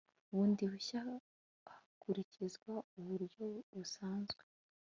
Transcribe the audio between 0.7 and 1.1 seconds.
bushya